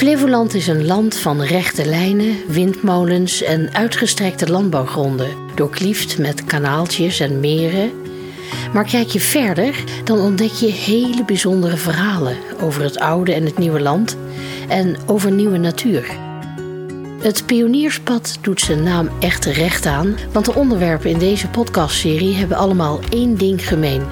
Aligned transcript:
Flevoland 0.00 0.54
is 0.54 0.66
een 0.66 0.86
land 0.86 1.16
van 1.16 1.42
rechte 1.42 1.86
lijnen, 1.86 2.36
windmolens 2.48 3.42
en 3.42 3.74
uitgestrekte 3.74 4.50
landbouwgronden, 4.50 5.28
doorkliefd 5.54 6.18
met 6.18 6.44
kanaaltjes 6.44 7.20
en 7.20 7.40
meren. 7.40 7.90
Maar 8.72 8.84
kijk 8.84 9.08
je 9.08 9.20
verder, 9.20 9.84
dan 10.04 10.18
ontdek 10.18 10.50
je 10.50 10.66
hele 10.66 11.24
bijzondere 11.24 11.76
verhalen 11.76 12.36
over 12.60 12.82
het 12.82 12.98
oude 12.98 13.34
en 13.34 13.44
het 13.44 13.58
nieuwe 13.58 13.80
land 13.80 14.16
en 14.68 14.96
over 15.06 15.32
nieuwe 15.32 15.58
natuur. 15.58 16.06
Het 17.22 17.46
pionierspad 17.46 18.38
doet 18.40 18.60
zijn 18.60 18.82
naam 18.82 19.08
echt 19.18 19.44
recht 19.44 19.86
aan, 19.86 20.16
want 20.32 20.44
de 20.44 20.54
onderwerpen 20.54 21.10
in 21.10 21.18
deze 21.18 21.48
podcastserie 21.48 22.34
hebben 22.34 22.56
allemaal 22.56 23.00
één 23.10 23.36
ding 23.36 23.68
gemeen. 23.68 24.02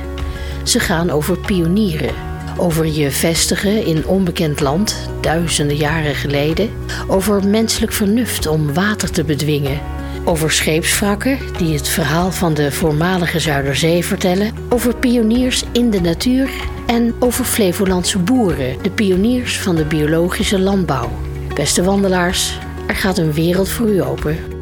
Ze 0.64 0.80
gaan 0.80 1.10
over 1.10 1.38
pionieren. 1.38 2.27
Over 2.60 2.86
je 2.86 3.10
vestigen 3.10 3.86
in 3.86 4.06
onbekend 4.06 4.60
land, 4.60 5.08
duizenden 5.20 5.76
jaren 5.76 6.14
geleden. 6.14 6.70
Over 7.08 7.46
menselijk 7.46 7.92
vernuft 7.92 8.46
om 8.46 8.74
water 8.74 9.10
te 9.10 9.24
bedwingen. 9.24 9.80
Over 10.24 10.50
scheepswrakken 10.50 11.38
die 11.58 11.74
het 11.74 11.88
verhaal 11.88 12.32
van 12.32 12.54
de 12.54 12.72
voormalige 12.72 13.40
Zuiderzee 13.40 14.04
vertellen. 14.04 14.52
Over 14.68 14.96
pioniers 14.96 15.64
in 15.72 15.90
de 15.90 16.00
natuur. 16.00 16.50
En 16.86 17.14
over 17.18 17.44
Flevolandse 17.44 18.18
boeren, 18.18 18.82
de 18.82 18.90
pioniers 18.90 19.58
van 19.58 19.76
de 19.76 19.84
biologische 19.84 20.58
landbouw. 20.58 21.10
Beste 21.54 21.84
wandelaars, 21.84 22.58
er 22.86 22.96
gaat 22.96 23.18
een 23.18 23.32
wereld 23.32 23.68
voor 23.68 23.88
u 23.88 24.02
open. 24.02 24.57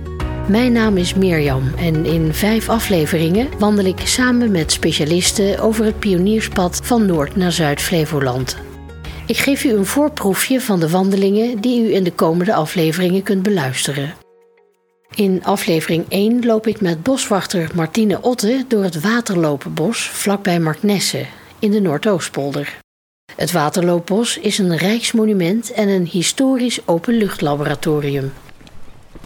Mijn 0.48 0.72
naam 0.72 0.96
is 0.96 1.14
Mirjam 1.14 1.74
en 1.76 2.04
in 2.04 2.34
vijf 2.34 2.68
afleveringen 2.68 3.58
wandel 3.58 3.84
ik 3.84 3.98
samen 3.98 4.50
met 4.50 4.72
specialisten 4.72 5.58
over 5.58 5.84
het 5.84 5.98
pionierspad 5.98 6.80
van 6.82 7.06
Noord 7.06 7.36
naar 7.36 7.52
Zuid-Flevoland. 7.52 8.56
Ik 9.26 9.36
geef 9.36 9.64
u 9.64 9.72
een 9.72 9.86
voorproefje 9.86 10.60
van 10.60 10.80
de 10.80 10.90
wandelingen 10.90 11.60
die 11.60 11.82
u 11.82 11.94
in 11.94 12.04
de 12.04 12.12
komende 12.12 12.54
afleveringen 12.54 13.22
kunt 13.22 13.42
beluisteren. 13.42 14.14
In 15.14 15.44
aflevering 15.44 16.04
1 16.08 16.44
loop 16.44 16.66
ik 16.66 16.80
met 16.80 17.02
boswachter 17.02 17.70
Martine 17.74 18.22
Otte 18.22 18.64
door 18.68 18.82
het 18.82 19.00
Waterlopenbos 19.00 20.08
vlakbij 20.08 20.60
Marknesse 20.60 21.26
in 21.58 21.70
de 21.70 21.80
Noordoostpolder. 21.80 22.78
Het 23.36 23.52
Waterloopbos 23.52 24.38
is 24.38 24.58
een 24.58 24.76
rijksmonument 24.76 25.72
en 25.72 25.88
een 25.88 26.06
historisch 26.06 26.86
openluchtlaboratorium. 26.86 28.32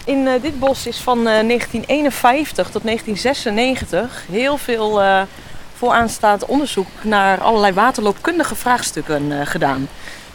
In 0.04 0.18
uh, 0.18 0.32
dit 0.42 0.58
bos 0.58 0.86
is 0.86 0.98
van 0.98 1.18
uh, 1.18 1.24
1951 1.24 2.70
tot 2.70 2.82
1996 2.82 4.24
heel 4.30 4.56
veel 4.56 5.02
uh, 5.02 5.22
vooraanstaand 5.74 6.44
onderzoek 6.44 6.86
naar 7.02 7.40
allerlei 7.40 7.72
waterloopkundige 7.72 8.54
vraagstukken 8.54 9.46
gedaan. 9.46 9.88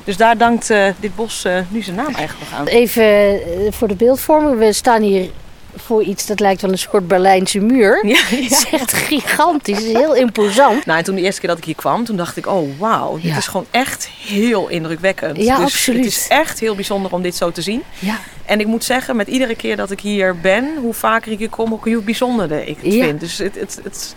Dus 0.04 0.18
daar 0.18 0.38
dankt 0.38 0.68
dit 1.00 1.16
bos 1.16 1.46
nu 1.70 1.82
zijn 1.82 1.96
naam 1.96 2.16
eigenlijk 2.16 2.52
aan. 2.52 2.66
Even 2.68 3.40
voor 3.74 3.88
de 3.88 3.96
beeldvorming. 3.96 4.58
We 4.58 4.74
staan 4.74 5.02
hier 5.02 5.30
voor 5.76 6.04
iets 6.04 6.26
dat 6.26 6.40
lijkt 6.40 6.62
wel 6.62 6.72
een 6.72 6.78
soort 6.78 7.08
Berlijnse 7.08 7.60
muur. 7.60 8.08
Ja, 8.08 8.18
ja. 8.30 8.38
Het 8.44 8.52
is 8.52 8.70
echt 8.72 8.94
gigantisch, 8.94 9.78
het 9.78 9.86
is 9.86 9.94
heel 9.94 10.16
imposant. 10.16 10.86
Nou, 10.86 10.98
en 10.98 11.04
toen 11.04 11.16
de 11.16 11.22
eerste 11.22 11.40
keer 11.40 11.50
dat 11.50 11.58
ik 11.58 11.64
hier 11.64 11.76
kwam, 11.76 12.06
toen 12.06 12.16
dacht 12.16 12.38
ik, 12.38 12.48
oh 12.48 12.80
wauw, 12.80 13.20
dit 13.22 13.38
is 13.38 13.48
gewoon 13.48 13.66
echt 13.72 14.08
heel 14.08 14.68
indrukwekkend. 14.68 15.38
Ja, 15.38 15.56
dus 15.56 15.66
absoluut. 15.66 16.06
Het 16.06 16.14
is 16.14 16.28
echt 16.28 16.60
heel 16.60 16.76
bijzonder 16.76 17.12
om 17.12 17.22
dit 17.22 17.36
zo 17.36 17.52
te 17.52 17.62
zien. 17.62 17.84
Ja. 18.00 18.20
En 18.46 18.60
ik 18.60 18.68
moet 18.68 18.84
zeggen, 18.84 19.16
met 19.16 19.28
iedere 19.28 19.56
keer 19.56 19.76
dat 19.76 19.92
ik 19.92 20.00
hier 20.00 20.40
ben, 20.40 20.78
hoe 20.82 20.94
vaker 20.94 21.32
ik 21.32 21.40
hier 21.40 21.50
kom, 21.50 21.80
hoe 21.84 22.02
bijzonderder 22.02 22.68
ik 22.68 22.78
het 22.82 22.94
vind. 22.94 23.20
Dus 23.20 23.38
het, 23.38 23.56
het, 23.56 23.80
het, 23.84 24.16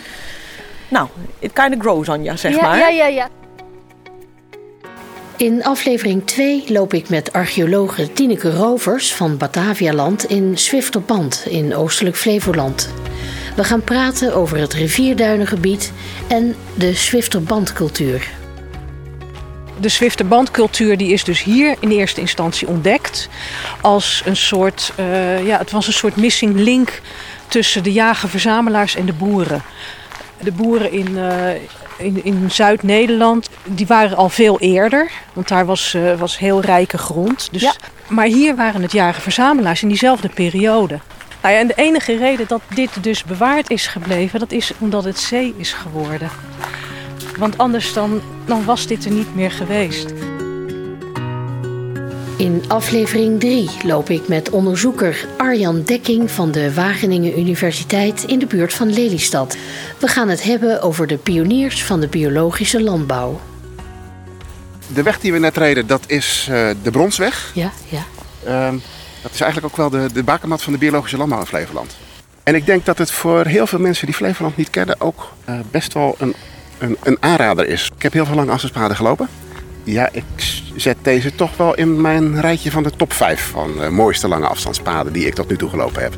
nou, 0.89 1.09
it 1.39 1.53
kind 1.53 1.75
of 1.75 1.81
grows 1.81 2.09
on 2.09 2.23
you, 2.23 2.37
zeg 2.37 2.61
maar. 2.61 2.79
Ja, 2.79 2.89
ja, 2.89 3.07
ja. 3.07 3.29
In 5.39 5.65
aflevering 5.65 6.27
2 6.27 6.65
loop 6.69 6.95
ik 6.95 7.09
met 7.09 7.33
archeologe 7.33 8.13
Tineke 8.13 8.51
Rovers 8.51 9.15
van 9.15 9.37
Batavialand 9.37 10.25
in 10.25 10.59
Zwifterband 10.59 11.47
in 11.49 11.77
oostelijk 11.77 12.17
Flevoland. 12.17 12.93
We 13.57 13.65
gaan 13.65 13.83
praten 13.83 14.35
over 14.35 14.59
het 14.59 14.73
rivierduinengebied 14.73 15.93
en 16.29 16.55
de 16.75 16.93
Zwifterbandcultuur. 16.93 18.29
De 19.81 19.89
Zwifterbandcultuur 19.89 20.97
die 20.97 21.13
is 21.13 21.25
dus 21.25 21.43
hier 21.43 21.77
in 21.81 21.91
eerste 21.91 22.21
instantie 22.21 22.69
ontdekt 22.69 23.29
als 23.81 24.23
een 24.25 24.37
soort, 24.37 24.93
uh, 25.01 25.47
ja, 25.47 25.59
het 25.59 25.71
was 25.71 25.87
een 25.87 25.93
soort 25.93 26.17
missing 26.17 26.55
link 26.55 27.01
tussen 27.49 27.83
de 27.83 27.93
jager-verzamelaars 27.93 28.95
en 28.95 29.07
de 29.07 29.13
boeren. 29.13 29.63
De 30.41 30.53
boeren 30.53 30.93
in, 30.93 31.09
uh, 31.09 31.55
in, 31.99 32.25
in 32.25 32.51
Zuid-Nederland, 32.51 33.49
die 33.65 33.87
waren 33.87 34.17
al 34.17 34.29
veel 34.29 34.61
eerder. 34.61 35.11
Want 35.33 35.49
daar 35.49 35.67
was, 35.67 35.95
uh, 35.95 36.15
was 36.15 36.39
heel 36.39 36.61
rijke 36.61 36.99
grond. 36.99 37.49
Dus, 37.53 37.63
ja. 37.63 37.73
Maar 38.09 38.27
hier 38.27 38.57
waren 38.57 38.83
het 38.83 38.93
jager-verzamelaars 38.93 39.83
in 39.83 39.89
diezelfde 39.89 40.29
periode. 40.29 40.99
Nou 41.43 41.55
ja, 41.55 41.61
en 41.61 41.67
de 41.67 41.75
enige 41.75 42.17
reden 42.17 42.47
dat 42.49 42.61
dit 42.75 43.03
dus 43.03 43.25
bewaard 43.25 43.71
is 43.71 43.87
gebleven, 43.87 44.41
dat 44.41 44.53
is 44.53 44.73
omdat 44.79 45.05
het 45.05 45.19
zee 45.19 45.55
is 45.57 45.73
geworden. 45.73 46.31
Want 47.39 47.59
anders 47.59 47.93
dan, 47.93 48.21
dan 48.45 48.65
was 48.65 48.87
dit 48.87 49.05
er 49.05 49.11
niet 49.11 49.35
meer 49.35 49.51
geweest. 49.51 50.13
In 52.39 52.63
aflevering 52.69 53.41
3 53.41 53.71
loop 53.85 54.11
ik 54.11 54.29
met 54.29 54.51
onderzoeker 54.51 55.27
Arjan 55.37 55.83
Dekking 55.83 56.31
van 56.31 56.51
de 56.51 56.75
Wageningen 56.75 57.39
Universiteit 57.39 58.25
in 58.25 58.39
de 58.39 58.47
buurt 58.47 58.75
van 58.75 58.93
Lelystad. 58.93 59.57
We 59.99 60.07
gaan 60.07 60.29
het 60.29 60.43
hebben 60.43 60.83
over 60.83 61.07
de 61.07 61.17
pioniers 61.17 61.85
van 61.85 62.01
de 62.01 62.09
biologische 62.09 62.83
landbouw. 62.83 63.41
De 64.87 65.03
weg 65.03 65.21
die 65.21 65.33
we 65.33 65.39
net 65.39 65.57
reden, 65.57 65.87
dat 65.87 66.05
is 66.07 66.49
uh, 66.51 66.71
de 66.83 66.91
Bronsweg. 66.91 67.51
Ja, 67.55 67.73
ja. 67.89 68.03
Uh, 68.47 68.81
dat 69.23 69.33
is 69.33 69.41
eigenlijk 69.41 69.73
ook 69.73 69.77
wel 69.77 69.91
de, 70.01 70.13
de 70.13 70.23
bakermat 70.23 70.63
van 70.63 70.73
de 70.73 70.79
biologische 70.79 71.17
landbouw 71.17 71.41
in 71.41 71.47
Flevoland. 71.47 71.97
En 72.43 72.55
ik 72.55 72.67
denk 72.67 72.85
dat 72.85 72.99
het 72.99 73.11
voor 73.11 73.47
heel 73.47 73.67
veel 73.67 73.81
mensen 73.81 74.07
die 74.07 74.15
Flevoland 74.15 74.57
niet 74.57 74.71
kennen 74.71 75.01
ook 75.01 75.33
uh, 75.49 75.59
best 75.71 75.93
wel 75.93 76.17
een, 76.19 76.35
een, 76.79 76.97
een 77.03 77.17
aanrader 77.21 77.67
is. 77.67 77.91
Ik 77.97 78.03
heb 78.03 78.13
heel 78.13 78.27
veel 78.27 78.37
lange 78.37 78.51
afstandspaden 78.51 78.97
gelopen. 78.97 79.29
Ja, 79.89 80.09
ik 80.13 80.25
zet 80.77 80.97
deze 81.03 81.35
toch 81.35 81.57
wel 81.57 81.75
in 81.75 82.01
mijn 82.01 82.41
rijtje 82.41 82.71
van 82.71 82.83
de 82.83 82.91
top 82.97 83.13
5 83.13 83.51
van 83.51 83.79
de 83.79 83.91
mooiste 83.91 84.29
lange 84.29 84.47
afstandspaden 84.47 85.13
die 85.13 85.27
ik 85.27 85.35
tot 85.35 85.49
nu 85.49 85.57
toe 85.57 85.69
gelopen 85.69 86.03
heb. 86.03 86.17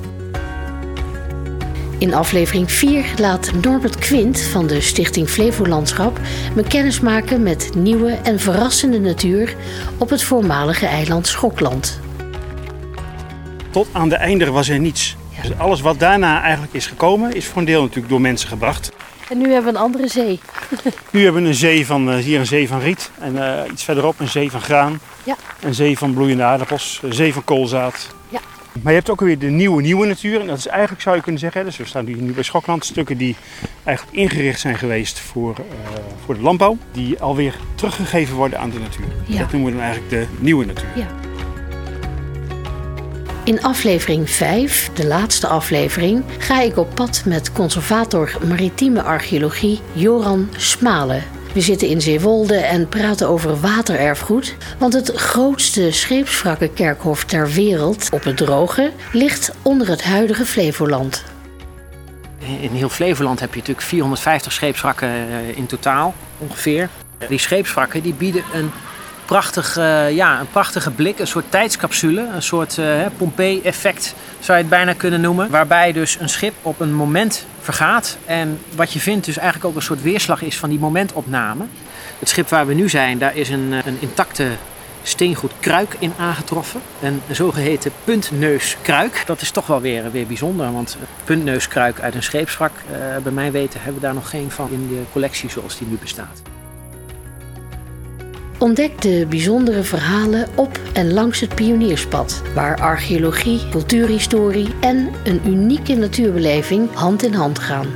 In 1.98 2.14
aflevering 2.14 2.72
4 2.72 3.04
laat 3.18 3.52
Norbert 3.62 3.98
Quint 3.98 4.40
van 4.40 4.66
de 4.66 4.80
Stichting 4.80 5.28
Flevolandschap 5.28 6.20
me 6.54 6.62
kennis 6.62 7.00
maken 7.00 7.42
met 7.42 7.70
nieuwe 7.74 8.10
en 8.10 8.40
verrassende 8.40 9.00
natuur 9.00 9.56
op 9.98 10.10
het 10.10 10.22
voormalige 10.22 10.86
eiland 10.86 11.26
Schokland. 11.26 12.00
Tot 13.70 13.88
aan 13.92 14.08
de 14.08 14.16
einde 14.16 14.50
was 14.50 14.68
er 14.68 14.80
niets. 14.80 15.16
Ja. 15.28 15.42
Dus 15.42 15.58
alles 15.58 15.80
wat 15.80 15.98
daarna 15.98 16.42
eigenlijk 16.42 16.74
is 16.74 16.86
gekomen, 16.86 17.34
is 17.34 17.46
voor 17.46 17.58
een 17.58 17.64
deel 17.64 17.80
natuurlijk 17.80 18.08
door 18.08 18.20
mensen 18.20 18.48
gebracht. 18.48 18.92
En 19.30 19.38
nu 19.38 19.52
hebben 19.52 19.72
we 19.72 19.78
een 19.78 19.84
andere 19.84 20.08
zee. 20.08 20.40
Nu 21.10 21.24
hebben 21.24 21.42
we 21.42 21.48
een 21.48 21.54
zee 21.54 21.86
van, 21.86 22.08
uh, 22.08 22.16
hier 22.16 22.38
een 22.38 22.46
zee 22.46 22.68
van 22.68 22.80
riet 22.80 23.10
en 23.18 23.34
uh, 23.34 23.60
iets 23.72 23.84
verderop 23.84 24.20
een 24.20 24.28
zee 24.28 24.50
van 24.50 24.60
graan. 24.60 25.00
Ja. 25.24 25.36
Een 25.60 25.74
zee 25.74 25.98
van 25.98 26.14
bloeiende 26.14 26.42
aardappels, 26.42 27.00
een 27.02 27.12
zee 27.12 27.32
van 27.32 27.44
koolzaad. 27.44 28.14
Ja. 28.28 28.40
Maar 28.82 28.92
je 28.92 28.98
hebt 28.98 29.10
ook 29.10 29.20
weer 29.20 29.38
de 29.38 29.46
nieuwe, 29.46 29.82
nieuwe 29.82 30.06
natuur. 30.06 30.40
En 30.40 30.46
dat 30.46 30.58
is 30.58 30.66
eigenlijk, 30.66 31.02
zou 31.02 31.16
je 31.16 31.22
kunnen 31.22 31.40
zeggen, 31.40 31.64
dus 31.64 31.76
we 31.76 31.84
staan 31.84 32.04
nu 32.04 32.32
bij 32.32 32.42
Schokland, 32.42 32.84
stukken 32.84 33.16
die 33.16 33.36
eigenlijk 33.84 34.16
ingericht 34.16 34.60
zijn 34.60 34.78
geweest 34.78 35.18
voor, 35.18 35.54
uh, 35.58 35.64
voor 36.24 36.34
de 36.34 36.40
landbouw. 36.40 36.76
Die 36.92 37.20
alweer 37.20 37.54
teruggegeven 37.74 38.36
worden 38.36 38.58
aan 38.58 38.70
de 38.70 38.78
natuur. 38.78 39.06
Ja. 39.24 39.38
Dat 39.38 39.52
noemen 39.52 39.70
we 39.70 39.76
dan 39.76 39.86
eigenlijk 39.86 40.10
de 40.10 40.26
nieuwe 40.38 40.64
natuur. 40.64 40.88
Ja. 40.94 41.29
In 43.44 43.62
aflevering 43.62 44.30
5, 44.30 44.90
de 44.94 45.06
laatste 45.06 45.46
aflevering, 45.46 46.24
ga 46.38 46.60
ik 46.60 46.76
op 46.76 46.94
pad 46.94 47.22
met 47.24 47.52
conservator 47.52 48.36
maritieme 48.46 49.02
archeologie 49.02 49.80
Joran 49.92 50.48
Smalen. 50.56 51.22
We 51.54 51.60
zitten 51.60 51.88
in 51.88 52.00
Zeewolde 52.00 52.56
en 52.56 52.88
praten 52.88 53.28
over 53.28 53.60
watererfgoed, 53.60 54.56
want 54.78 54.92
het 54.92 55.12
grootste 55.14 55.90
scheepswrakkenkerkhof 55.90 57.24
ter 57.24 57.50
wereld 57.50 58.08
op 58.12 58.24
het 58.24 58.36
droge 58.36 58.92
ligt 59.12 59.52
onder 59.62 59.88
het 59.88 60.02
huidige 60.04 60.44
Flevoland. 60.44 61.24
In 62.60 62.70
heel 62.70 62.88
Flevoland 62.88 63.40
heb 63.40 63.50
je 63.50 63.58
natuurlijk 63.58 63.86
450 63.86 64.52
scheepswrakken 64.52 65.10
in 65.54 65.66
totaal 65.66 66.14
ongeveer. 66.38 66.88
Die 67.28 67.38
scheepswrakken 67.38 68.02
die 68.02 68.14
bieden 68.14 68.44
een 68.52 68.70
prachtige, 69.30 70.10
ja, 70.14 70.40
een 70.40 70.50
prachtige 70.50 70.90
blik, 70.90 71.18
een 71.18 71.26
soort 71.26 71.44
tijdscapsule, 71.48 72.28
een 72.34 72.42
soort 72.42 72.76
uh, 72.76 73.06
Pompeii-effect 73.16 74.14
zou 74.40 74.58
je 74.58 74.64
het 74.64 74.72
bijna 74.72 74.92
kunnen 74.92 75.20
noemen. 75.20 75.50
Waarbij 75.50 75.92
dus 75.92 76.16
een 76.20 76.28
schip 76.28 76.54
op 76.62 76.80
een 76.80 76.94
moment 76.94 77.46
vergaat 77.60 78.18
en 78.26 78.60
wat 78.76 78.92
je 78.92 79.00
vindt 79.00 79.24
dus 79.24 79.36
eigenlijk 79.36 79.68
ook 79.68 79.76
een 79.76 79.82
soort 79.82 80.02
weerslag 80.02 80.42
is 80.42 80.56
van 80.56 80.70
die 80.70 80.78
momentopname. 80.78 81.64
Het 82.18 82.28
schip 82.28 82.48
waar 82.48 82.66
we 82.66 82.74
nu 82.74 82.88
zijn, 82.88 83.18
daar 83.18 83.36
is 83.36 83.48
een, 83.48 83.72
een 83.84 83.96
intacte 83.98 84.48
steengoed 85.02 85.52
kruik 85.60 85.96
in 85.98 86.12
aangetroffen. 86.18 86.80
Een 87.02 87.22
zogeheten 87.30 87.92
puntneuskruik. 88.04 89.22
Dat 89.26 89.40
is 89.40 89.50
toch 89.50 89.66
wel 89.66 89.80
weer, 89.80 90.10
weer 90.10 90.26
bijzonder, 90.26 90.72
want 90.72 90.96
puntneuskruik 91.24 92.00
uit 92.00 92.14
een 92.14 92.22
scheepswrak, 92.22 92.72
bij 93.22 93.32
mij 93.32 93.52
weten 93.52 93.80
hebben 93.80 94.00
we 94.00 94.06
daar 94.06 94.14
nog 94.14 94.30
geen 94.30 94.50
van 94.50 94.70
in 94.70 94.88
de 94.88 95.02
collectie 95.12 95.50
zoals 95.50 95.78
die 95.78 95.88
nu 95.88 95.96
bestaat. 95.96 96.42
Ontdek 98.60 99.02
de 99.02 99.26
bijzondere 99.28 99.82
verhalen 99.82 100.48
op 100.56 100.80
en 100.92 101.12
langs 101.12 101.40
het 101.40 101.54
pionierspad, 101.54 102.42
waar 102.54 102.80
archeologie, 102.80 103.68
cultuurhistorie 103.70 104.68
en 104.80 105.08
een 105.24 105.40
unieke 105.46 105.94
natuurbeleving 105.94 106.94
hand 106.94 107.22
in 107.22 107.32
hand 107.32 107.58
gaan. 107.58 107.86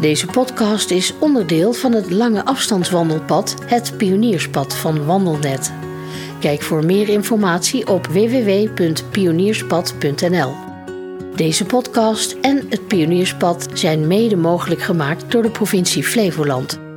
Deze 0.00 0.26
podcast 0.26 0.90
is 0.90 1.14
onderdeel 1.18 1.72
van 1.72 1.92
het 1.92 2.10
lange 2.10 2.44
afstandswandelpad 2.44 3.54
Het 3.66 3.94
Pionierspad 3.96 4.76
van 4.76 5.04
Wandelnet. 5.04 5.72
Kijk 6.40 6.62
voor 6.62 6.84
meer 6.84 7.08
informatie 7.08 7.88
op 7.88 8.06
www.pionierspad.nl. 8.06 10.54
Deze 11.36 11.64
podcast 11.64 12.36
en 12.40 12.66
het 12.68 12.88
Pionierspad 12.88 13.68
zijn 13.72 14.06
mede 14.06 14.36
mogelijk 14.36 14.82
gemaakt 14.82 15.30
door 15.30 15.42
de 15.42 15.50
provincie 15.50 16.04
Flevoland. 16.04 16.89